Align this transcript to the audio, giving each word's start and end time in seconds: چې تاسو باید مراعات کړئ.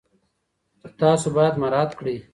چې 0.81 0.87
تاسو 1.01 1.27
باید 1.37 1.55
مراعات 1.61 1.91
کړئ. 1.99 2.17